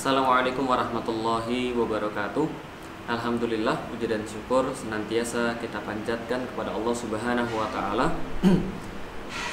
[0.00, 2.48] Assalamualaikum warahmatullahi wabarakatuh.
[3.04, 8.08] Alhamdulillah puji dan syukur senantiasa kita panjatkan kepada Allah subhanahu wa ta'ala.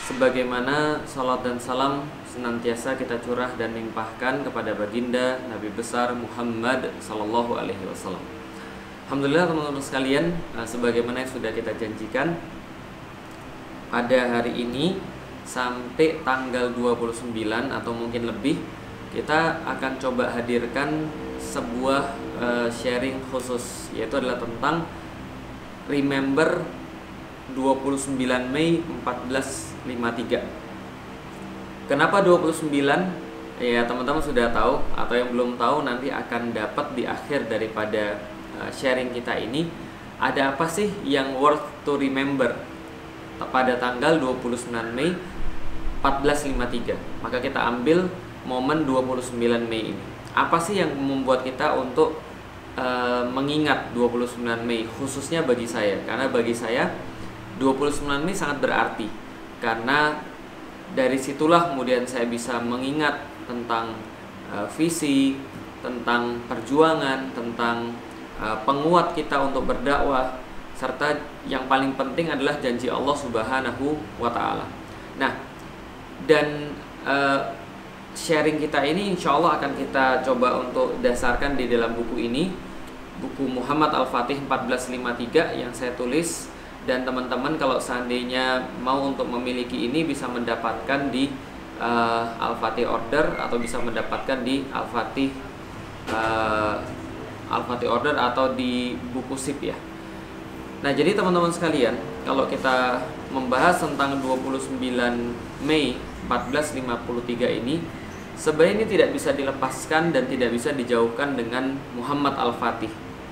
[0.08, 7.60] Sebagaimana salat dan salam senantiasa kita curah dan limpahkan kepada baginda Nabi besar Muhammad sallallahu
[7.60, 8.24] alaihi wasallam.
[9.12, 12.40] Alhamdulillah teman-teman sekalian eh, Sebagaimana yang sudah kita janjikan
[13.92, 14.96] Pada hari ini
[15.44, 17.36] Sampai tanggal 29
[17.68, 21.08] atau mungkin lebih kita akan coba hadirkan
[21.40, 22.04] sebuah
[22.38, 24.86] uh, sharing khusus yaitu adalah tentang
[25.88, 26.68] Remember
[27.56, 28.20] 29
[28.52, 31.88] Mei 1453.
[31.88, 32.68] Kenapa 29?
[33.58, 38.20] Ya, teman-teman sudah tahu atau yang belum tahu nanti akan dapat di akhir daripada
[38.60, 39.72] uh, sharing kita ini
[40.20, 42.54] ada apa sih yang worth to remember
[43.50, 45.16] pada tanggal 29 Mei
[46.04, 47.24] 1453.
[47.24, 48.12] Maka kita ambil
[48.48, 49.36] momen 29
[49.68, 50.04] Mei ini.
[50.32, 52.24] Apa sih yang membuat kita untuk
[52.80, 56.00] uh, mengingat 29 Mei khususnya bagi saya?
[56.08, 56.90] Karena bagi saya
[57.60, 59.08] 29 Mei sangat berarti
[59.60, 60.22] karena
[60.96, 63.92] dari situlah kemudian saya bisa mengingat tentang
[64.54, 65.36] uh, visi,
[65.84, 67.92] tentang perjuangan, tentang
[68.40, 70.40] uh, penguat kita untuk berdakwah
[70.78, 71.18] serta
[71.50, 74.70] yang paling penting adalah janji Allah Subhanahu wa taala.
[75.18, 75.34] Nah,
[76.30, 77.50] dan uh,
[78.18, 82.50] sharing kita ini insya Allah akan kita coba untuk dasarkan di dalam buku ini.
[83.22, 86.50] Buku Muhammad Al-Fatih 1453 yang saya tulis.
[86.90, 91.30] Dan teman-teman kalau seandainya mau untuk memiliki ini bisa mendapatkan di
[91.78, 95.30] uh, Al-Fatih Order atau bisa mendapatkan di Al-Fatih
[96.10, 96.80] uh,
[97.48, 99.78] Al-Fatih Order atau di buku SIP ya.
[100.82, 103.02] Nah jadi teman-teman sekalian kalau kita
[103.34, 104.80] membahas tentang 29
[105.66, 105.98] Mei
[106.30, 107.82] 1453 ini
[108.38, 112.90] sebenarnya ini tidak bisa dilepaskan dan tidak bisa dijauhkan dengan Muhammad Al-Fatih.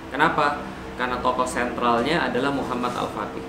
[0.10, 0.66] Kenapa?
[0.98, 3.46] Karena tokoh sentralnya adalah Muhammad Al-Fatih.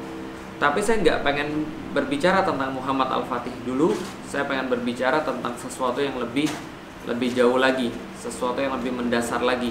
[0.56, 3.96] Tapi saya nggak pengen berbicara tentang Muhammad Al-Fatih dulu.
[4.28, 6.48] Saya pengen berbicara tentang sesuatu yang lebih
[7.06, 9.70] lebih jauh lagi, sesuatu yang lebih mendasar lagi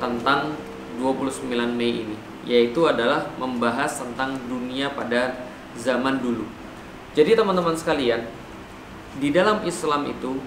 [0.00, 0.56] tentang
[0.98, 2.16] 29 Mei ini,
[2.48, 5.36] yaitu adalah membahas tentang dunia pada
[5.76, 6.48] zaman dulu.
[7.12, 8.24] Jadi teman-teman sekalian,
[9.20, 10.40] di dalam Islam itu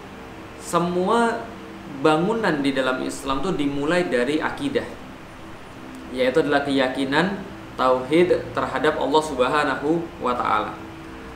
[0.66, 1.46] semua
[2.02, 5.06] bangunan di dalam Islam itu dimulai dari akidah
[6.10, 7.38] yaitu adalah keyakinan
[7.76, 10.72] tauhid terhadap Allah Subhanahu wa taala.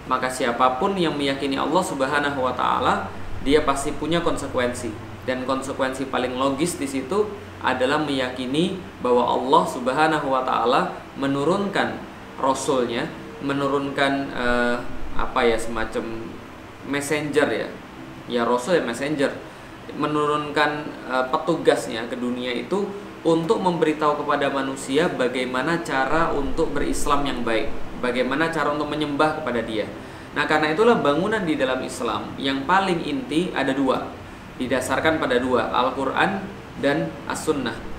[0.07, 3.11] Maka siapa pun yang meyakini Allah Subhanahu wa taala,
[3.43, 4.89] dia pasti punya konsekuensi.
[5.27, 7.27] Dan konsekuensi paling logis di situ
[7.59, 11.99] adalah meyakini bahwa Allah Subhanahu wa taala menurunkan
[12.39, 13.05] rasulnya,
[13.43, 14.75] menurunkan eh,
[15.19, 16.23] apa ya semacam
[16.87, 17.67] messenger ya
[18.29, 19.33] ya Rasul ya messenger
[19.97, 22.85] menurunkan uh, petugasnya ke dunia itu
[23.25, 27.67] untuk memberitahu kepada manusia bagaimana cara untuk berislam yang baik,
[27.99, 29.89] bagaimana cara untuk menyembah kepada Dia.
[30.37, 34.07] Nah, karena itulah bangunan di dalam Islam yang paling inti ada dua,
[34.61, 36.45] didasarkan pada dua, Al-Qur'an
[36.79, 37.89] dan As-Sunnah.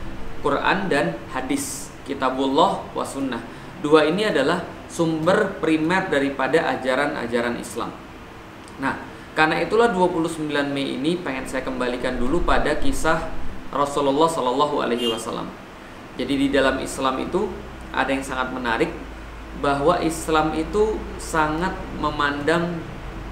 [0.41, 3.45] Quran dan hadis, kitabullah wa sunnah.
[3.85, 7.93] Dua ini adalah sumber primer daripada ajaran-ajaran Islam.
[8.81, 9.10] Nah,
[9.41, 13.33] karena itulah 29 Mei ini pengen saya kembalikan dulu pada kisah
[13.73, 15.49] Rasulullah Shallallahu Alaihi Wasallam.
[16.21, 17.49] Jadi di dalam Islam itu
[17.89, 18.93] ada yang sangat menarik
[19.65, 22.85] bahwa Islam itu sangat memandang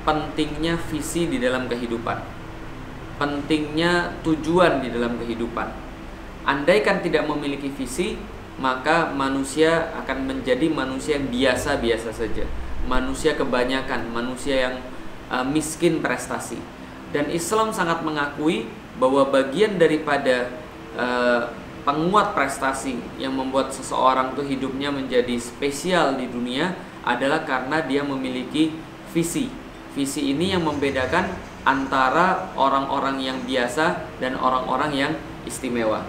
[0.08, 2.24] pentingnya visi di dalam kehidupan,
[3.20, 5.68] pentingnya tujuan di dalam kehidupan.
[6.48, 8.16] Andaikan tidak memiliki visi,
[8.56, 12.48] maka manusia akan menjadi manusia yang biasa-biasa saja,
[12.88, 14.80] manusia kebanyakan, manusia yang
[15.33, 16.59] uh, miskin prestasi.
[17.15, 18.69] Dan Islam sangat mengakui
[19.00, 20.53] bahwa bagian daripada
[20.99, 21.49] uh,
[21.89, 28.77] penguat prestasi yang membuat seseorang tuh hidupnya menjadi spesial di dunia adalah karena dia memiliki
[29.16, 29.49] visi.
[29.97, 31.33] Visi ini yang membedakan
[31.65, 35.12] antara orang-orang yang biasa dan orang-orang yang
[35.49, 36.04] istimewa.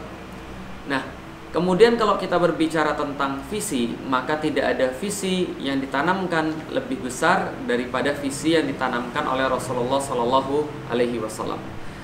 [0.92, 1.19] Nah,
[1.50, 8.14] Kemudian kalau kita berbicara tentang visi, maka tidak ada visi yang ditanamkan lebih besar daripada
[8.14, 11.58] visi yang ditanamkan oleh Rasulullah Shallallahu Alaihi Wasallam.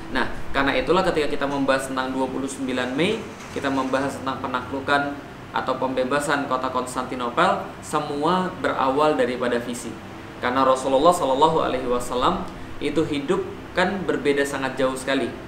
[0.09, 2.65] Nah, karena itulah ketika kita membahas tentang 29
[2.97, 3.21] Mei,
[3.53, 5.13] kita membahas tentang penaklukan
[5.53, 9.93] atau pembebasan kota Konstantinopel, semua berawal daripada visi.
[10.41, 12.49] Karena Rasulullah Shallallahu Alaihi Wasallam
[12.81, 13.45] itu hidup
[13.77, 15.44] kan berbeda sangat jauh sekali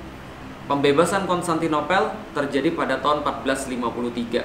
[0.68, 4.44] Pembebasan Konstantinopel terjadi pada tahun 1453.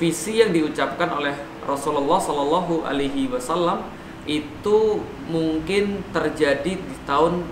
[0.00, 1.36] Visi yang diucapkan oleh
[1.68, 3.84] Rasulullah Shallallahu Alaihi Wasallam
[4.24, 7.44] itu mungkin terjadi di tahun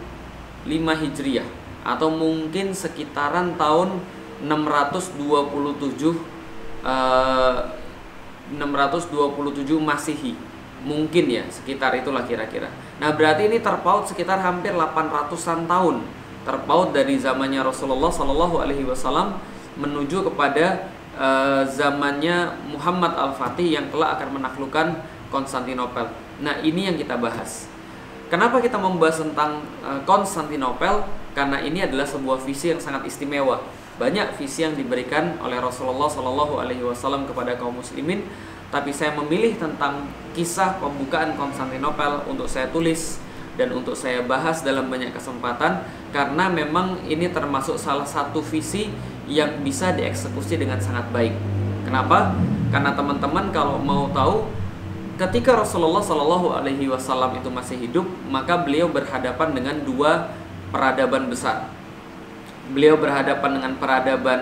[0.64, 1.44] 5 Hijriah
[1.84, 4.00] atau mungkin sekitaran tahun
[4.48, 5.20] 627
[6.88, 7.68] uh,
[8.48, 10.32] 627 Masehi.
[10.84, 12.68] Mungkin ya, sekitar itulah kira-kira.
[13.00, 16.23] Nah, berarti ini terpaut sekitar hampir 800-an tahun.
[16.44, 19.40] Terpaut dari zamannya Rasulullah Shallallahu alaihi wasallam
[19.80, 24.86] menuju kepada uh, zamannya Muhammad Al-Fatih yang kelak akan menaklukkan
[25.32, 26.12] Konstantinopel.
[26.44, 27.66] Nah, ini yang kita bahas.
[28.30, 31.02] Kenapa kita membahas tentang uh, Konstantinopel?
[31.34, 33.58] Karena ini adalah sebuah visi yang sangat istimewa
[33.94, 38.26] banyak visi yang diberikan oleh Rasulullah Shallallahu Alaihi Wasallam kepada kaum muslimin
[38.74, 43.22] tapi saya memilih tentang kisah pembukaan Konstantinopel untuk saya tulis
[43.54, 48.90] dan untuk saya bahas dalam banyak kesempatan karena memang ini termasuk salah satu visi
[49.30, 51.34] yang bisa dieksekusi dengan sangat baik.
[51.86, 52.34] Kenapa?
[52.74, 54.50] Karena teman-teman kalau mau tahu
[55.20, 60.34] ketika Rasulullah Shallallahu Alaihi Wasallam itu masih hidup maka beliau berhadapan dengan dua
[60.74, 61.70] peradaban besar
[62.72, 64.40] beliau berhadapan dengan peradaban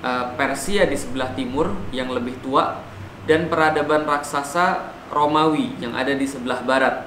[0.00, 2.80] uh, Persia di sebelah timur yang lebih tua
[3.28, 7.04] dan peradaban raksasa Romawi yang ada di sebelah barat.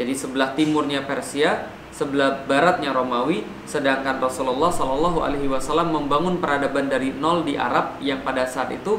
[0.00, 7.12] Jadi sebelah timurnya Persia, sebelah baratnya Romawi, sedangkan Rasulullah Shallallahu Alaihi Wasallam membangun peradaban dari
[7.12, 8.96] nol di Arab yang pada saat itu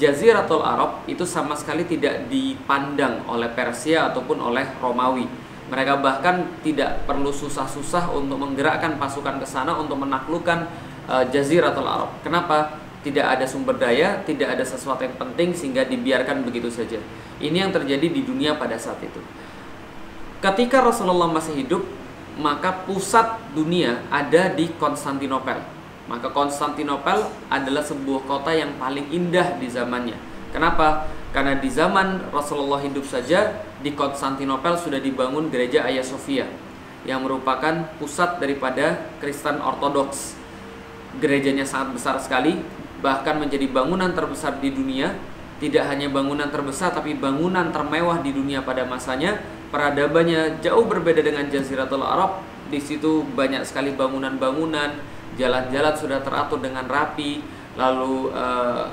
[0.00, 5.26] Jaziratul Arab itu sama sekali tidak dipandang oleh Persia ataupun oleh Romawi
[5.68, 10.64] mereka bahkan tidak perlu susah-susah untuk menggerakkan pasukan ke sana untuk menaklukkan
[11.04, 12.10] uh, Jaziratul Arab.
[12.24, 12.80] Kenapa?
[13.04, 16.98] Tidak ada sumber daya, tidak ada sesuatu yang penting sehingga dibiarkan begitu saja.
[17.38, 19.22] Ini yang terjadi di dunia pada saat itu.
[20.38, 21.82] Ketika Rasulullah masih hidup,
[22.38, 25.58] maka pusat dunia ada di Konstantinopel.
[26.06, 30.14] Maka Konstantinopel adalah sebuah kota yang paling indah di zamannya.
[30.54, 31.10] Kenapa?
[31.34, 36.46] Karena di zaman Rasulullah hidup saja di Konstantinopel sudah dibangun gereja Hagia Sophia
[37.02, 40.38] yang merupakan pusat daripada Kristen Ortodoks.
[41.18, 42.62] Gerejanya sangat besar sekali,
[43.02, 45.18] bahkan menjadi bangunan terbesar di dunia.
[45.58, 49.42] Tidak hanya bangunan terbesar, tapi bangunan termewah di dunia pada masanya.
[49.68, 52.40] Peradabannya jauh berbeda dengan Jaziratul Arab.
[52.72, 54.96] Di situ banyak sekali bangunan-bangunan,
[55.36, 57.40] jalan-jalan sudah teratur dengan rapi,
[57.76, 58.88] lalu uh,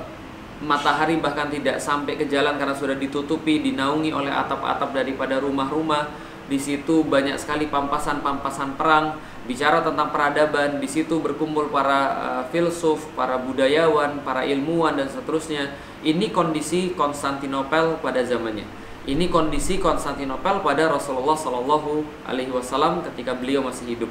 [0.64, 6.12] matahari bahkan tidak sampai ke jalan karena sudah ditutupi dinaungi oleh atap-atap daripada rumah-rumah.
[6.46, 9.16] Di situ banyak sekali pampasan-pampasan perang
[9.48, 10.76] bicara tentang peradaban.
[10.76, 15.72] Di situ berkumpul para uh, filsuf para budayawan para ilmuwan dan seterusnya.
[16.04, 23.62] Ini kondisi Konstantinopel pada zamannya ini kondisi Konstantinopel pada Rasulullah Shallallahu Alaihi Wasallam ketika beliau
[23.62, 24.10] masih hidup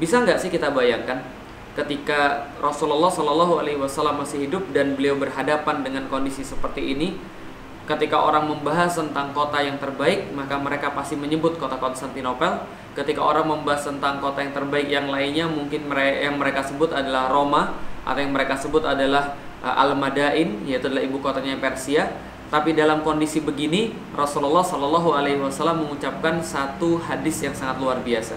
[0.00, 1.20] bisa nggak sih kita bayangkan
[1.72, 7.16] ketika Rasulullah Shallallahu Alaihi Wasallam masih hidup dan beliau berhadapan dengan kondisi seperti ini,
[7.88, 12.68] ketika orang membahas tentang kota yang terbaik, maka mereka pasti menyebut kota Konstantinopel.
[12.92, 17.72] Ketika orang membahas tentang kota yang terbaik yang lainnya, mungkin yang mereka sebut adalah Roma
[18.04, 19.32] atau yang mereka sebut adalah
[19.64, 22.12] uh, Al-Madain, yaitu adalah ibu kotanya Persia.
[22.52, 28.36] Tapi dalam kondisi begini, Rasulullah Shallallahu Alaihi Wasallam mengucapkan satu hadis yang sangat luar biasa.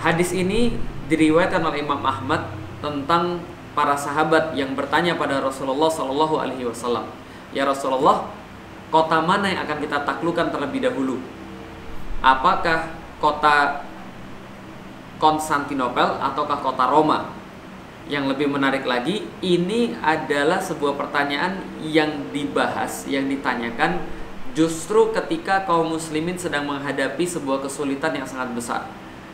[0.00, 0.80] Hadis ini
[1.12, 2.48] diriwayatkan oleh Imam Ahmad
[2.80, 3.44] tentang
[3.76, 7.04] para sahabat yang bertanya pada Rasulullah Shallallahu Alaihi Wasallam,
[7.52, 8.32] ya Rasulullah,
[8.88, 11.20] kota mana yang akan kita taklukkan terlebih dahulu?
[12.24, 13.84] Apakah kota
[15.20, 17.41] Konstantinopel ataukah kota Roma?
[18.10, 24.02] Yang lebih menarik lagi, ini adalah sebuah pertanyaan yang dibahas, yang ditanyakan
[24.52, 28.80] justru ketika kaum muslimin sedang menghadapi sebuah kesulitan yang sangat besar,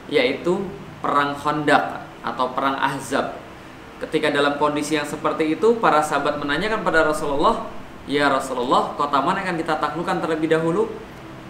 [0.06, 0.62] yaitu
[1.00, 3.40] perang Khandaq atau perang Ahzab.
[3.98, 7.66] Ketika dalam kondisi yang seperti itu, para sahabat menanyakan pada Rasulullah,
[8.06, 10.86] "Ya Rasulullah, kota mana yang akan kita taklukkan terlebih dahulu?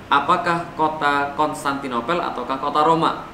[0.09, 3.29] Apakah kota Konstantinopel ataukah kota Roma?"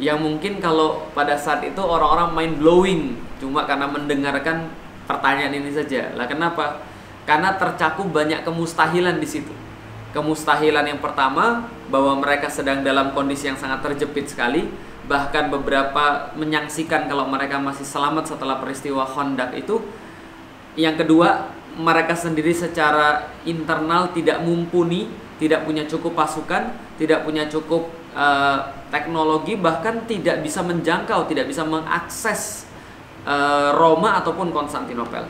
[0.00, 3.02] Yang mungkin kalau pada saat itu orang-orang mind blowing
[3.36, 4.72] cuma karena mendengarkan
[5.04, 6.16] pertanyaan ini saja.
[6.16, 6.80] Lah kenapa?
[7.28, 9.52] Karena tercakup banyak kemustahilan di situ.
[10.16, 14.66] Kemustahilan yang pertama bahwa mereka sedang dalam kondisi yang sangat terjepit sekali
[15.10, 19.82] bahkan beberapa menyaksikan kalau mereka masih selamat setelah peristiwa Hondak itu.
[20.78, 25.10] Yang kedua, mereka sendiri secara internal tidak mumpuni,
[25.42, 31.62] tidak punya cukup pasukan, tidak punya cukup uh, teknologi, bahkan tidak bisa menjangkau, tidak bisa
[31.62, 32.66] mengakses
[33.26, 35.26] uh, Roma ataupun Konstantinopel.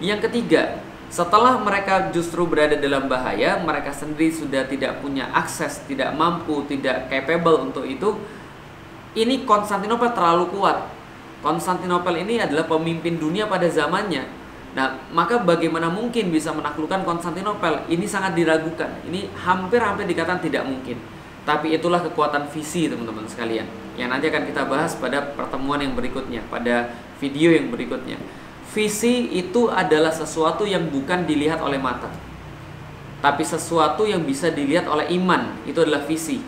[0.00, 6.10] Yang ketiga, setelah mereka justru berada dalam bahaya, mereka sendiri sudah tidak punya akses, tidak
[6.16, 8.18] mampu, tidak capable untuk itu,
[9.14, 10.90] ini Konstantinopel terlalu kuat.
[11.38, 14.26] Konstantinopel ini adalah pemimpin dunia pada zamannya.
[14.74, 17.86] Nah, maka bagaimana mungkin bisa menaklukkan Konstantinopel?
[17.86, 18.90] Ini sangat diragukan.
[19.06, 20.98] Ini hampir-hampir dikatakan tidak mungkin.
[21.44, 23.68] Tapi itulah kekuatan visi teman-teman sekalian
[24.00, 28.16] Yang nanti akan kita bahas pada pertemuan yang berikutnya Pada video yang berikutnya.
[28.72, 32.08] Visi itu adalah sesuatu yang bukan dilihat oleh mata
[33.20, 35.52] Tapi sesuatu yang bisa dilihat oleh iman.
[35.68, 36.40] Itu adalah visi.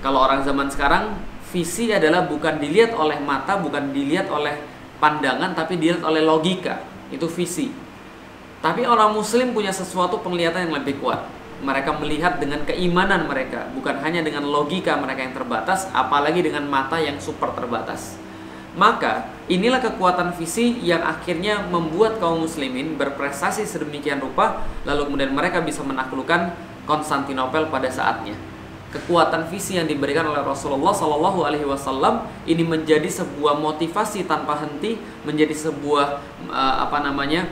[0.00, 1.04] Kalau orang zaman sekarang
[1.50, 4.56] Visi adalah bukan dilihat oleh mata Bukan dilihat oleh
[4.96, 6.80] pandangan Tapi dilihat oleh logika.
[7.12, 7.68] Itu visi.
[8.60, 14.00] Tapi orang muslim punya sesuatu penglihatan yang lebih kuat mereka melihat dengan keimanan mereka, bukan
[14.00, 18.16] hanya dengan logika mereka yang terbatas, apalagi dengan mata yang super terbatas.
[18.70, 25.58] Maka, inilah kekuatan visi yang akhirnya membuat kaum muslimin berprestasi sedemikian rupa, lalu kemudian mereka
[25.60, 26.54] bisa menaklukkan
[26.88, 28.34] Konstantinopel pada saatnya.
[28.90, 34.98] Kekuatan visi yang diberikan oleh Rasulullah Shallallahu Alaihi Wasallam ini menjadi sebuah motivasi tanpa henti,
[35.22, 36.18] menjadi sebuah
[36.50, 37.46] uh, apa namanya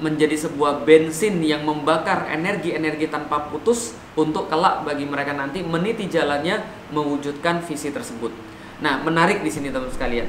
[0.00, 6.64] menjadi sebuah bensin yang membakar energi-energi tanpa putus untuk kelak bagi mereka nanti meniti jalannya
[6.90, 8.32] mewujudkan visi tersebut.
[8.80, 10.26] Nah, menarik di sini teman sekalian.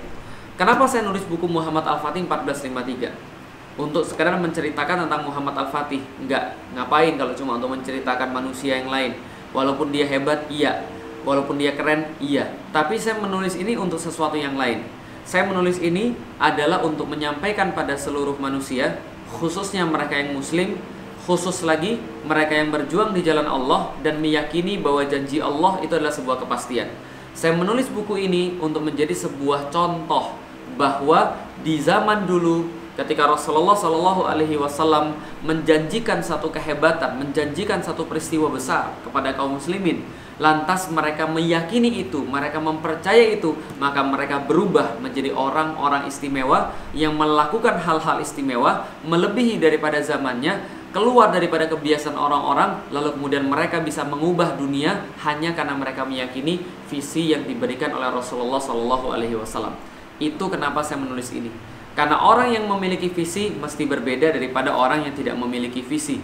[0.60, 3.80] Kenapa saya nulis buku Muhammad Al-Fatih 1453?
[3.80, 6.04] Untuk sekedar menceritakan tentang Muhammad Al-Fatih.
[6.20, 9.16] Enggak, ngapain kalau cuma untuk menceritakan manusia yang lain.
[9.56, 10.84] Walaupun dia hebat, iya.
[11.24, 12.52] Walaupun dia keren, iya.
[12.76, 14.84] Tapi saya menulis ini untuk sesuatu yang lain.
[15.24, 19.00] Saya menulis ini adalah untuk menyampaikan pada seluruh manusia
[19.38, 20.76] khususnya mereka yang muslim,
[21.24, 26.14] khusus lagi mereka yang berjuang di jalan Allah dan meyakini bahwa janji Allah itu adalah
[26.14, 26.90] sebuah kepastian.
[27.32, 30.36] Saya menulis buku ini untuk menjadi sebuah contoh
[30.76, 32.68] bahwa di zaman dulu
[33.00, 40.04] ketika Rasulullah Shallallahu Alaihi Wasallam menjanjikan satu kehebatan, menjanjikan satu peristiwa besar kepada kaum muslimin,
[40.42, 47.78] lantas mereka meyakini itu, mereka mempercaya itu, maka mereka berubah menjadi orang-orang istimewa yang melakukan
[47.78, 55.06] hal-hal istimewa melebihi daripada zamannya, keluar daripada kebiasaan orang-orang, lalu kemudian mereka bisa mengubah dunia
[55.22, 59.78] hanya karena mereka meyakini visi yang diberikan oleh Rasulullah Shallallahu Alaihi Wasallam.
[60.18, 61.54] Itu kenapa saya menulis ini.
[61.94, 66.18] Karena orang yang memiliki visi mesti berbeda daripada orang yang tidak memiliki visi.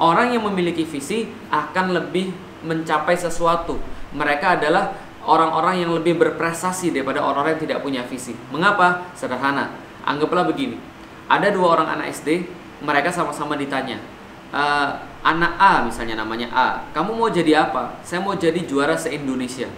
[0.00, 3.80] Orang yang memiliki visi akan lebih mencapai sesuatu.
[4.12, 4.92] Mereka adalah
[5.24, 8.32] orang-orang yang lebih berprestasi daripada orang-orang yang tidak punya visi.
[8.52, 9.12] Mengapa?
[9.12, 9.72] Sederhana.
[10.04, 10.80] Anggaplah begini.
[11.30, 12.48] Ada dua orang anak SD,
[12.82, 14.00] mereka sama-sama ditanya.
[14.50, 14.62] E,
[15.22, 18.00] anak A misalnya namanya A, kamu mau jadi apa?
[18.02, 19.68] Saya mau jadi juara se-Indonesia.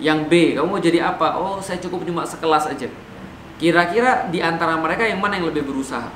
[0.00, 1.36] Yang B, kamu mau jadi apa?
[1.36, 2.88] Oh, saya cukup cuma sekelas aja.
[3.60, 6.08] Kira-kira di antara mereka yang mana yang lebih berusaha?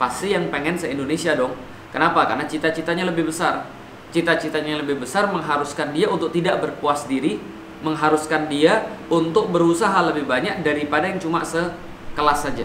[0.00, 1.52] Pasti yang pengen se-Indonesia dong.
[1.92, 2.24] Kenapa?
[2.24, 3.68] Karena cita-citanya lebih besar
[4.14, 7.42] cita-citanya yang lebih besar mengharuskan dia untuk tidak berpuas diri,
[7.82, 12.62] mengharuskan dia untuk berusaha lebih banyak daripada yang cuma sekelas saja.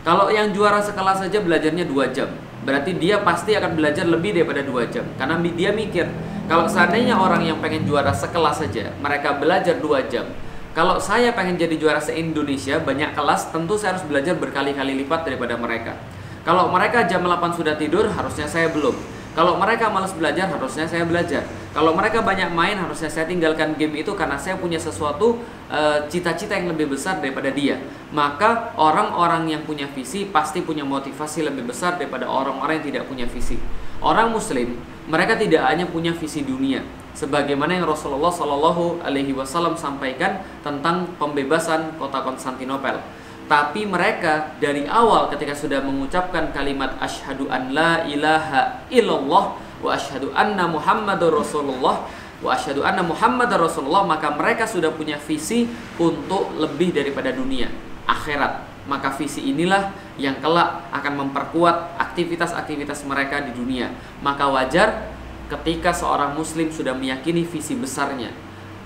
[0.00, 2.32] Kalau yang juara sekelas saja belajarnya dua jam,
[2.64, 5.04] berarti dia pasti akan belajar lebih daripada dua jam.
[5.20, 6.08] Karena dia mikir,
[6.48, 10.24] kalau seandainya orang yang pengen juara sekelas saja, mereka belajar dua jam.
[10.72, 15.56] Kalau saya pengen jadi juara se-Indonesia, banyak kelas, tentu saya harus belajar berkali-kali lipat daripada
[15.56, 15.96] mereka.
[16.44, 19.15] Kalau mereka jam 8 sudah tidur, harusnya saya belum.
[19.36, 21.44] Kalau mereka malas belajar, harusnya saya belajar.
[21.76, 26.56] Kalau mereka banyak main, harusnya saya tinggalkan game itu karena saya punya sesuatu eh, cita-cita
[26.56, 27.76] e, yang lebih besar daripada dia.
[28.16, 33.28] Maka orang-orang yang punya visi pasti punya motivasi lebih besar daripada orang-orang yang tidak punya
[33.28, 33.60] visi.
[34.00, 36.80] Orang Muslim, mereka tidak hanya punya visi dunia,
[37.12, 43.04] sebagaimana yang Rasulullah Shallallahu Alaihi Wasallam sampaikan tentang pembebasan kota Konstantinopel
[43.46, 50.34] tapi mereka dari awal ketika sudah mengucapkan kalimat asyhadu an la ilaha illallah wa asyhadu
[50.34, 52.10] anna muhammadar rasulullah
[52.42, 57.70] wa asyhadu anna muhammadar rasulullah maka mereka sudah punya visi untuk lebih daripada dunia
[58.06, 58.76] akhirat.
[58.86, 63.90] Maka visi inilah yang kelak akan memperkuat aktivitas-aktivitas mereka di dunia.
[64.22, 65.10] Maka wajar
[65.50, 68.30] ketika seorang muslim sudah meyakini visi besarnya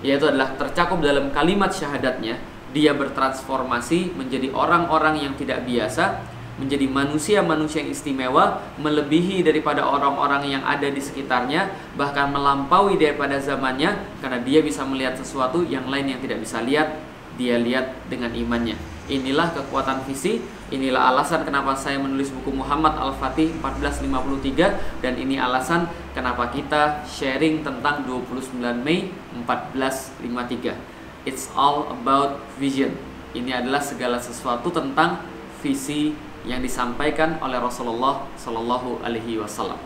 [0.01, 2.41] yaitu adalah tercakup dalam kalimat syahadatnya
[2.71, 6.23] dia bertransformasi menjadi orang-orang yang tidak biasa,
[6.61, 13.97] menjadi manusia-manusia yang istimewa, melebihi daripada orang-orang yang ada di sekitarnya, bahkan melampaui daripada zamannya,
[14.21, 17.01] karena dia bisa melihat sesuatu yang lain yang tidak bisa lihat,
[17.41, 18.77] dia lihat dengan imannya.
[19.11, 20.39] Inilah kekuatan visi,
[20.71, 27.67] inilah alasan kenapa saya menulis buku Muhammad Al-Fatih 1453 dan ini alasan kenapa kita sharing
[27.67, 31.00] tentang 29 Mei 1453.
[31.29, 32.97] It's all about vision.
[33.37, 35.21] Ini adalah segala sesuatu tentang
[35.61, 36.17] visi
[36.49, 39.77] yang disampaikan oleh Rasulullah Shallallahu Alaihi Wasallam.